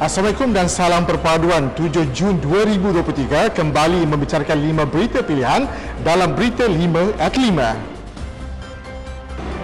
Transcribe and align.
Assalamualaikum 0.00 0.56
dan 0.56 0.64
salam 0.64 1.04
perpaduan 1.04 1.76
7 1.76 2.08
Jun 2.16 2.40
2023 2.40 3.52
kembali 3.52 4.08
membicarakan 4.08 4.56
5 4.56 4.88
berita 4.88 5.20
pilihan 5.20 5.68
dalam 6.00 6.32
berita 6.32 6.64
5 6.64 7.20
at 7.20 7.36
5. 7.36 7.76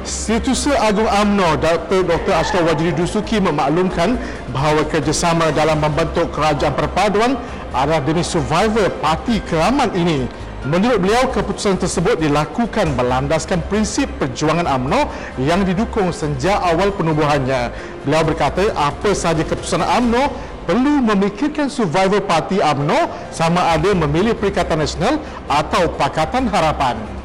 Setiausaha 0.04 0.77
Agung 0.77 1.09
AMNO 1.09 1.57
Dr. 1.57 2.04
Dr. 2.04 2.37
Ashraf 2.37 2.69
Wajiri 2.69 2.93
Dusuki 2.93 3.41
memaklumkan 3.41 4.21
bahawa 4.53 4.85
kerjasama 4.85 5.57
dalam 5.57 5.81
membentuk 5.81 6.29
kerajaan 6.37 6.77
perpaduan 6.77 7.41
adalah 7.73 8.05
demi 8.05 8.21
survival 8.21 8.93
parti 9.01 9.41
keramat 9.41 9.97
ini. 9.97 10.29
Menurut 10.67 10.98
beliau, 10.98 11.30
keputusan 11.30 11.78
tersebut 11.78 12.19
dilakukan 12.19 12.98
berlandaskan 12.98 13.62
prinsip 13.71 14.10
perjuangan 14.19 14.66
AMNO 14.66 15.06
yang 15.38 15.62
didukung 15.62 16.10
sejak 16.10 16.59
awal 16.59 16.91
penubuhannya. 16.91 17.70
Beliau 18.02 18.27
berkata, 18.27 18.74
apa 18.74 19.15
sahaja 19.15 19.47
keputusan 19.47 19.79
AMNO 19.79 20.27
perlu 20.66 20.98
memikirkan 21.06 21.70
survival 21.70 22.19
parti 22.27 22.59
AMNO 22.59 23.30
sama 23.30 23.79
ada 23.79 23.95
memilih 23.95 24.34
Perikatan 24.34 24.83
Nasional 24.83 25.23
atau 25.47 25.87
Pakatan 25.95 26.51
Harapan. 26.51 27.16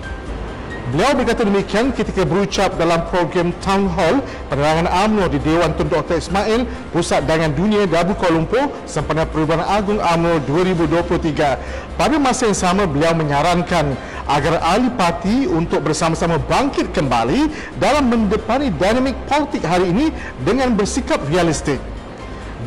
Beliau 0.92 1.16
berkata 1.16 1.48
demikian 1.48 1.96
ketika 1.96 2.28
berucap 2.28 2.76
dalam 2.76 3.08
program 3.08 3.56
Town 3.64 3.88
Hall 3.96 4.20
penerangan 4.52 4.92
UMNO 4.92 5.32
di 5.32 5.40
Dewan 5.40 5.72
Tun 5.80 5.88
Dr. 5.88 6.20
Ismail 6.20 6.68
Pusat 6.92 7.32
Dagangan 7.32 7.56
Dunia 7.56 7.88
Dabu 7.88 8.12
Kuala 8.12 8.36
Lumpur 8.36 8.68
sempena 8.84 9.24
Perubahan 9.24 9.64
Agung 9.64 10.04
UMNO 10.04 10.44
2023. 10.52 11.96
Pada 11.96 12.16
masa 12.20 12.52
yang 12.52 12.60
sama 12.60 12.84
beliau 12.84 13.16
menyarankan 13.16 13.96
agar 14.28 14.60
ahli 14.60 14.92
parti 15.00 15.48
untuk 15.48 15.80
bersama-sama 15.80 16.36
bangkit 16.44 16.92
kembali 16.92 17.48
dalam 17.80 18.12
mendepani 18.12 18.68
dinamik 18.76 19.16
politik 19.32 19.64
hari 19.64 19.96
ini 19.96 20.12
dengan 20.44 20.76
bersikap 20.76 21.24
realistik. 21.32 21.80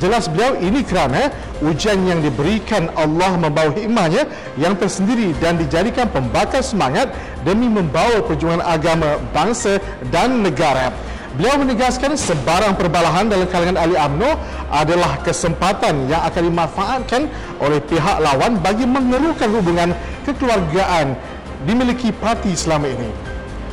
Jelas 0.03 0.27
beliau 0.27 0.59
ini 0.59 0.83
kerana 0.83 1.31
ujian 1.63 2.03
yang 2.03 2.19
diberikan 2.19 2.91
Allah 2.99 3.39
membawa 3.39 3.71
hikmahnya 3.71 4.27
yang 4.59 4.75
tersendiri 4.75 5.31
dan 5.39 5.55
dijadikan 5.55 6.11
pembakar 6.11 6.67
semangat 6.67 7.15
demi 7.47 7.71
membawa 7.71 8.19
perjuangan 8.27 8.65
agama, 8.67 9.23
bangsa 9.31 9.79
dan 10.11 10.43
negara. 10.43 10.91
Beliau 11.35 11.59
menegaskan 11.59 12.15
sebarang 12.15 12.79
perbalahan 12.79 13.27
dalam 13.27 13.51
kalangan 13.51 13.75
ahli 13.75 13.99
UMNO 13.99 14.31
adalah 14.71 15.19
kesempatan 15.23 16.07
yang 16.07 16.23
akan 16.27 16.43
dimanfaatkan 16.47 17.23
oleh 17.59 17.83
pihak 17.83 18.23
lawan 18.23 18.59
bagi 18.63 18.87
mengeruhkan 18.87 19.51
hubungan 19.51 19.91
kekeluargaan 20.23 21.19
dimiliki 21.67 22.15
parti 22.15 22.55
selama 22.55 22.87
ini. 22.87 23.24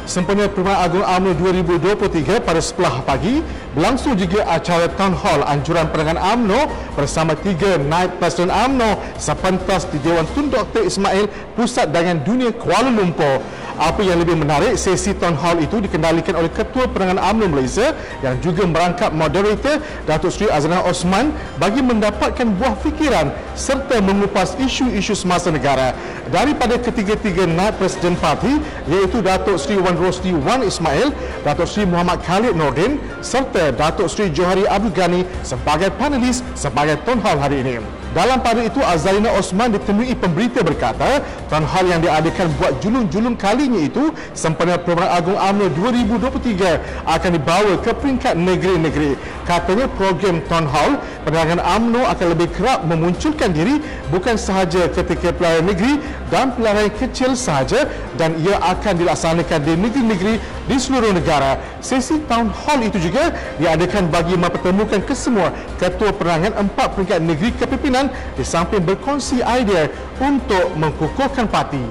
Sempena 0.09 0.49
Pertubuhan 0.49 0.81
Agung 0.81 1.05
UMNO 1.05 1.31
2023 1.37 2.41
pada 2.41 2.57
sebelah 2.57 3.05
pagi, 3.05 3.45
berlangsung 3.77 4.17
juga 4.17 4.43
acara 4.49 4.89
Town 4.97 5.13
Hall 5.13 5.45
Anjuran 5.45 5.87
Perangan 5.93 6.17
UMNO 6.17 6.67
bersama 6.97 7.37
tiga 7.37 7.77
naib 7.77 8.17
Presiden 8.17 8.49
UMNO 8.49 8.97
sepentas 9.21 9.85
di 9.93 10.01
Dewan 10.01 10.25
Tun 10.33 10.49
Dr. 10.49 10.89
Ismail 10.89 11.29
Pusat 11.53 11.93
Dagangan 11.93 12.19
Dunia 12.25 12.51
Kuala 12.51 12.89
Lumpur. 12.89 13.39
Apa 13.81 14.05
yang 14.05 14.21
lebih 14.21 14.37
menarik, 14.37 14.77
sesi 14.77 15.09
Town 15.17 15.33
Hall 15.33 15.57
itu 15.57 15.81
dikendalikan 15.81 16.37
oleh 16.37 16.53
Ketua 16.53 16.85
Perangan 16.85 17.17
UMNO 17.17 17.49
Malaysia 17.49 17.97
yang 18.21 18.37
juga 18.37 18.61
merangkap 18.69 19.09
moderator 19.09 19.81
Datuk 20.05 20.29
Seri 20.29 20.53
Azlan 20.53 20.85
Osman 20.85 21.33
bagi 21.57 21.81
mendapatkan 21.81 22.45
buah 22.61 22.77
fikiran 22.85 23.33
serta 23.57 23.97
mengupas 23.97 24.53
isu-isu 24.61 25.17
semasa 25.17 25.49
negara 25.49 25.97
daripada 26.29 26.77
ketiga-tiga 26.77 27.49
naib 27.49 27.73
Presiden 27.81 28.13
Parti 28.21 28.61
iaitu 28.85 29.17
Datuk 29.25 29.57
Seri 29.57 29.81
Wan 29.81 29.97
Rosli 29.97 30.29
Wan 30.29 30.61
Ismail, 30.61 31.09
Datuk 31.41 31.65
Seri 31.65 31.89
Muhammad 31.89 32.21
Khalid 32.21 32.53
Nordin 32.53 33.01
serta 33.25 33.73
Datuk 33.73 34.13
Seri 34.13 34.29
Johari 34.29 34.69
Abdul 34.69 34.93
Ghani 34.93 35.25
sebagai 35.41 35.89
panelis 35.97 36.45
sebagai 36.53 37.01
town 37.01 37.17
hall 37.25 37.41
hari 37.41 37.65
ini. 37.65 38.00
Dalam 38.11 38.43
pada 38.43 38.59
itu 38.59 38.83
Azalina 38.83 39.31
Osman 39.39 39.71
ditemui 39.71 40.11
pemberita 40.19 40.59
berkata 40.59 41.23
town 41.47 41.63
hall 41.63 41.87
yang 41.87 42.03
diadakan 42.03 42.51
buat 42.59 42.83
julung-julung 42.83 43.39
kalinya 43.39 43.79
itu 43.79 44.11
sempena 44.35 44.75
Program 44.75 45.07
Agung 45.07 45.39
UMNO 45.39 45.71
2023 45.79 47.07
akan 47.07 47.29
dibawa 47.31 47.73
ke 47.79 47.91
peringkat 47.95 48.35
negeri-negeri. 48.35 49.15
Katanya 49.47 49.87
program 49.95 50.43
town 50.51 50.67
hall 50.67 50.99
penerangan 51.23 51.63
UMNO 51.63 52.03
akan 52.03 52.27
lebih 52.35 52.51
kerap 52.51 52.83
memunculkan 52.83 53.55
diri 53.55 53.79
bukan 54.11 54.35
sahaja 54.35 54.91
ketika 54.91 55.31
pelayaran 55.31 55.71
negeri 55.71 55.95
dan 56.27 56.51
pelayaran 56.51 56.91
kecil 56.91 57.31
sahaja 57.31 57.87
dan 58.19 58.35
ia 58.43 58.59
akan 58.59 58.99
dilaksanakan 58.99 59.59
di 59.63 59.73
negeri-negeri 59.79 60.35
di 60.67 60.75
seluruh 60.75 61.15
negara. 61.15 61.59
Sesi 61.79 62.19
town 62.27 62.51
hall 62.51 62.83
itu 62.83 62.99
juga 62.99 63.31
diadakan 63.55 64.11
bagi 64.11 64.35
mempertemukan 64.35 64.99
kesemua 65.07 65.55
ketua 65.79 66.11
perangan 66.15 66.59
empat 66.59 66.95
peringkat 66.95 67.19
negeri 67.23 67.49
kepimpinan 67.59 68.00
di 68.09 68.41
samping 68.47 68.81
berkongsi 68.81 69.43
idea 69.43 69.91
untuk 70.23 70.71
mengkukuhkan 70.79 71.51
parti. 71.51 71.81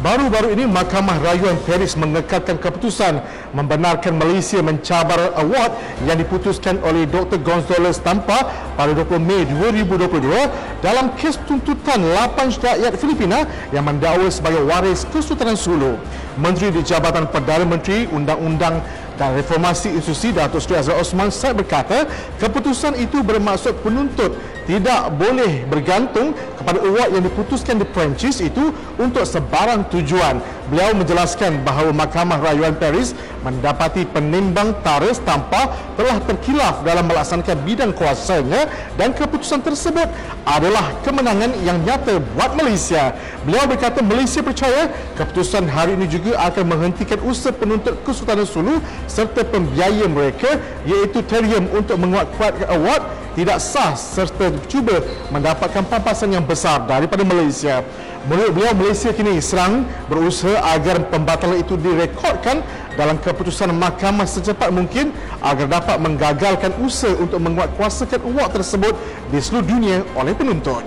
Baru-baru 0.00 0.56
ini 0.56 0.64
Mahkamah 0.64 1.20
Rayuan 1.20 1.60
Paris 1.68 1.92
mengekalkan 1.92 2.56
keputusan 2.56 3.20
membenarkan 3.52 4.16
Malaysia 4.16 4.56
mencabar 4.64 5.36
award 5.36 5.76
yang 6.08 6.16
diputuskan 6.16 6.80
oleh 6.80 7.04
Dr. 7.04 7.36
Gonzales 7.44 8.00
Tampa 8.00 8.48
pada 8.80 8.96
20 8.96 9.20
Mei 9.20 9.44
2022 9.44 10.80
dalam 10.80 11.12
kes 11.20 11.36
tuntutan 11.44 12.00
8 12.00 12.32
rakyat 12.48 12.96
Filipina 12.96 13.44
yang 13.76 13.84
mendakwa 13.84 14.32
sebagai 14.32 14.64
waris 14.64 15.04
Kesultanan 15.12 15.60
Sulu. 15.60 16.00
Menteri 16.40 16.72
di 16.72 16.80
Jabatan 16.80 17.28
Perdana 17.28 17.68
Menteri 17.68 18.08
Undang-Undang 18.08 18.80
dan 19.20 19.36
Reformasi 19.36 19.92
Institusi 19.92 20.32
Datuk 20.32 20.64
Seri 20.64 20.80
Azhar 20.80 20.96
Osman 20.96 21.28
Said 21.28 21.52
berkata 21.52 22.08
keputusan 22.40 22.96
itu 22.96 23.20
bermaksud 23.20 23.76
penuntut 23.84 24.32
tidak 24.64 25.12
boleh 25.20 25.68
bergantung 25.68 26.32
kepada 26.56 26.80
award 26.80 27.12
yang 27.12 27.24
diputuskan 27.28 27.76
di 27.76 27.84
Perancis 27.84 28.40
itu 28.40 28.72
untuk 28.96 29.28
sebarang 29.28 29.92
tujuan. 29.92 30.40
Beliau 30.72 30.96
menjelaskan 30.96 31.60
bahawa 31.66 31.92
Mahkamah 31.92 32.38
Rayuan 32.40 32.78
Paris 32.80 33.12
mendapati 33.40 34.04
penimbang 34.08 34.76
tarikh 34.84 35.20
tanpa 35.24 35.72
telah 35.96 36.16
terkilaf 36.24 36.84
dalam 36.84 37.08
melaksanakan 37.08 37.56
bidang 37.64 37.92
kuasanya 37.96 38.68
dan 38.96 39.12
keputusan 39.16 39.64
tersebut 39.64 40.08
adalah 40.44 40.92
kemenangan 41.04 41.52
yang 41.64 41.80
nyata 41.84 42.20
buat 42.36 42.56
Malaysia. 42.56 43.16
Beliau 43.44 43.64
berkata 43.68 44.04
Malaysia 44.04 44.40
percaya 44.44 44.92
keputusan 45.16 45.68
hari 45.68 45.96
ini 45.96 46.06
juga 46.08 46.36
akan 46.40 46.64
menghentikan 46.68 47.20
usaha 47.24 47.52
penuntut 47.52 47.96
Kesultanan 48.04 48.48
Sulu 48.48 48.80
serta 49.08 49.44
pembiaya 49.44 50.04
mereka 50.08 50.60
iaitu 50.84 51.24
Terium 51.24 51.68
untuk 51.72 51.96
menguat-kuatkan 52.00 52.68
award 52.72 53.02
tidak 53.38 53.58
sah 53.62 53.94
serta 53.94 54.50
cuba 54.66 55.02
mendapatkan 55.30 55.86
pampasan 55.86 56.34
yang 56.34 56.44
besar 56.44 56.82
daripada 56.84 57.22
Malaysia. 57.22 57.82
Menurut 58.28 58.52
beliau, 58.52 58.76
Malaysia 58.76 59.16
kini 59.16 59.40
serang 59.40 59.88
berusaha 60.12 60.60
agar 60.76 61.00
pembatalan 61.08 61.64
itu 61.64 61.72
direkodkan 61.80 62.60
dalam 62.92 63.16
keputusan 63.16 63.72
mahkamah 63.72 64.28
secepat 64.28 64.68
mungkin 64.68 65.08
agar 65.40 65.80
dapat 65.80 65.96
menggagalkan 65.96 66.76
usaha 66.84 67.16
untuk 67.16 67.40
menguatkuasakan 67.40 68.20
uang 68.20 68.50
tersebut 68.52 68.92
di 69.32 69.40
seluruh 69.40 69.64
dunia 69.64 70.04
oleh 70.12 70.36
penuntut. 70.36 70.84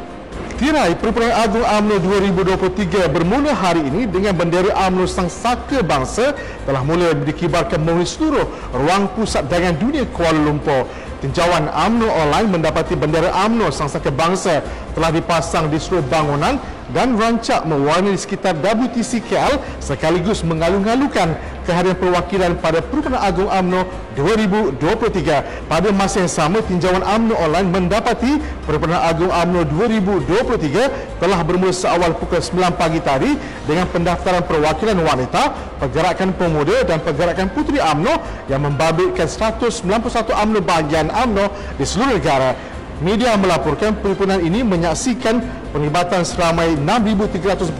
Tirai 0.53 0.93
Perhimpunan 0.93 1.33
Agung 1.33 1.65
UMNO 1.65 1.97
2023 2.05 3.09
bermula 3.09 3.57
hari 3.57 3.81
ini 3.89 4.05
dengan 4.05 4.37
bendera 4.37 4.69
UMNO 4.85 5.09
Sang 5.09 5.25
Saka 5.25 5.81
Bangsa 5.81 6.37
telah 6.69 6.85
mula 6.85 7.17
dikibarkan 7.17 7.81
melalui 7.81 8.05
seluruh 8.05 8.45
ruang 8.71 9.09
pusat 9.17 9.49
dagangan 9.49 9.81
dunia 9.81 10.05
Kuala 10.13 10.37
Lumpur. 10.37 10.85
Tinjauan 11.23 11.71
UMNO 11.71 12.11
online 12.11 12.51
mendapati 12.51 12.99
bendera 12.99 13.31
UMNO 13.47 13.71
Sang 13.71 13.87
Saka 13.87 14.11
Bangsa 14.11 14.59
telah 14.91 15.07
dipasang 15.07 15.71
di 15.71 15.79
seluruh 15.79 16.03
bangunan 16.11 16.59
dan 16.91 17.15
rancak 17.15 17.63
mewarnai 17.63 18.11
di 18.11 18.19
sekitar 18.19 18.59
WTC 18.59 19.23
KL 19.31 19.55
sekaligus 19.79 20.43
mengalu-alukan 20.43 21.31
kehadiran 21.63 21.97
perwakilan 21.97 22.51
pada 22.59 22.83
Perubahan 22.83 23.19
Agung 23.19 23.49
UMNO 23.49 23.81
2023. 24.15 25.67
Pada 25.71 25.89
masa 25.89 26.21
yang 26.21 26.31
sama, 26.31 26.61
tinjauan 26.61 27.01
UMNO 27.01 27.33
online 27.39 27.67
mendapati 27.71 28.37
Perubahan 28.67 28.99
Agung 28.99 29.31
UMNO 29.31 29.61
2023 29.71 31.19
telah 31.23 31.39
bermula 31.41 31.73
seawal 31.73 32.13
pukul 32.19 32.43
9 32.43 32.75
pagi 32.75 32.99
tadi 32.99 33.31
dengan 33.63 33.87
pendaftaran 33.89 34.43
perwakilan 34.43 34.99
wanita, 34.99 35.55
pergerakan 35.79 36.35
pemuda 36.35 36.83
dan 36.83 36.99
pergerakan 37.01 37.47
puteri 37.51 37.79
UMNO 37.79 38.13
yang 38.51 38.61
membabitkan 38.61 39.25
191 39.25 39.87
UMNO 40.29 40.59
bahagian 40.61 41.07
UMNO 41.09 41.45
di 41.79 41.85
seluruh 41.87 42.19
negara. 42.19 42.72
Media 43.03 43.35
melaporkan 43.35 43.99
perhimpunan 43.99 44.39
ini 44.39 44.63
menyaksikan 44.63 45.43
penglibatan 45.75 46.23
seramai 46.23 46.79
6,341 46.79 47.75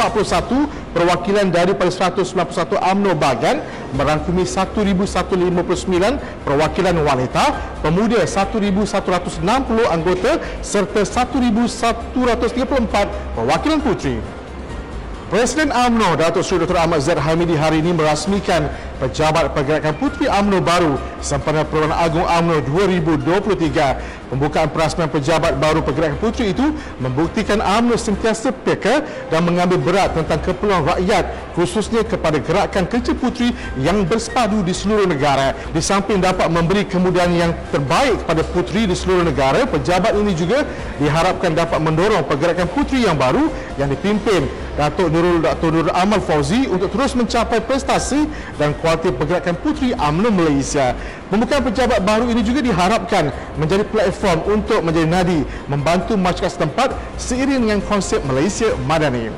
perwakilan 0.91 1.47
daripada 1.47 1.87
191 1.87 2.75
UMNO 2.75 3.15
bahagian 3.15 3.63
merangkumi 3.95 4.43
1,159 4.43 6.43
perwakilan 6.43 6.95
wanita, 7.07 7.55
pemuda 7.79 8.27
1,160 8.27 9.47
anggota 9.87 10.43
serta 10.59 11.07
1,134 11.07 13.39
perwakilan 13.39 13.79
puteri. 13.79 14.42
Presiden 15.33 15.73
AMNO 15.73 16.13
Datuk 16.13 16.45
Seri 16.45 16.61
Dr. 16.61 16.77
Ahmad 16.77 17.01
Zaid 17.01 17.17
Hamidi 17.17 17.57
hari 17.57 17.81
ini 17.81 17.89
merasmikan 17.89 18.69
pejabat 19.01 19.49
pergerakan 19.57 19.97
Puteri 19.97 20.29
AMNO 20.29 20.61
baru 20.61 20.93
sempena 21.25 21.65
Perwakilan 21.65 21.89
Agung 21.89 22.21
AMNO 22.21 22.61
2023. 22.69 24.29
Pembukaan 24.29 24.69
perasmian 24.69 25.09
pejabat 25.09 25.57
baru 25.57 25.81
pergerakan 25.81 26.21
Puteri 26.21 26.53
itu 26.53 26.77
membuktikan 27.01 27.65
AMNO 27.65 27.97
sentiasa 27.97 28.53
peka 28.53 29.01
dan 29.33 29.41
mengambil 29.41 29.81
berat 29.81 30.13
tentang 30.13 30.37
keperluan 30.37 30.85
rakyat 30.85 31.25
khususnya 31.57 32.05
kepada 32.05 32.37
gerakan 32.37 32.85
kerja 32.85 33.17
puteri 33.17 33.57
yang 33.81 34.05
bersepadu 34.05 34.61
di 34.61 34.69
seluruh 34.69 35.09
negara. 35.09 35.57
Di 35.73 35.81
samping 35.81 36.21
dapat 36.21 36.45
memberi 36.53 36.85
kemudahan 36.85 37.33
yang 37.33 37.51
terbaik 37.73 38.21
kepada 38.21 38.45
puteri 38.53 38.85
di 38.85 38.93
seluruh 38.93 39.25
negara, 39.25 39.65
pejabat 39.65 40.13
ini 40.13 40.37
juga 40.37 40.61
diharapkan 41.01 41.57
dapat 41.57 41.81
mendorong 41.81 42.21
pergerakan 42.21 42.69
puteri 42.69 43.09
yang 43.09 43.17
baru 43.17 43.49
yang 43.81 43.89
dipimpin 43.89 44.45
Datuk 44.73 45.13
Nurul 45.13 45.45
Datuk 45.45 45.69
Nurul 45.69 45.93
Amal 45.93 46.17
Fauzi 46.17 46.65
untuk 46.65 46.89
terus 46.89 47.13
mencapai 47.13 47.61
prestasi 47.61 48.25
dan 48.57 48.73
kualiti 48.81 49.13
pergerakan 49.13 49.53
puteri 49.61 49.93
UMNO 49.93 50.33
Malaysia. 50.33 50.97
Pembukaan 51.29 51.61
pejabat 51.61 52.01
baru 52.01 52.25
ini 52.33 52.41
juga 52.41 52.65
diharapkan 52.65 53.29
menjadi 53.61 53.85
platform 53.85 54.39
untuk 54.49 54.81
menjadi 54.81 55.05
nadi 55.05 55.39
membantu 55.69 56.17
masyarakat 56.17 56.57
setempat 56.57 56.89
seiring 57.21 57.69
dengan 57.69 57.79
konsep 57.85 58.17
Malaysia 58.25 58.73
Madani. 58.89 59.29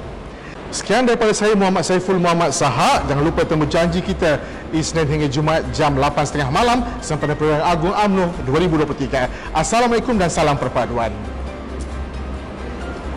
Sekian 0.71 1.07
daripada 1.07 1.31
saya 1.31 1.55
Muhammad 1.55 1.87
Saiful 1.87 2.19
Muhammad 2.19 2.51
Sahak. 2.51 3.07
Jangan 3.07 3.23
lupa 3.23 3.47
temu 3.47 3.63
janji 3.67 4.03
kita 4.03 4.43
Isnin 4.75 5.07
hingga 5.07 5.27
Jumaat 5.31 5.63
jam 5.71 5.95
8.30 5.95 6.51
malam 6.51 6.83
sempena 6.99 7.35
Perayaan 7.35 7.63
Agung 7.63 7.95
UMNO 7.95 8.43
2023. 8.43 9.55
Assalamualaikum 9.55 10.15
dan 10.19 10.27
salam 10.27 10.59
perpaduan. 10.59 11.34